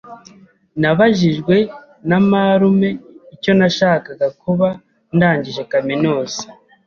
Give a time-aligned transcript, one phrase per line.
[0.81, 1.55] Nabajijwe
[2.09, 2.89] na marume
[3.35, 4.67] icyo nashakaga kuba
[5.15, 6.41] ndangije kaminuza.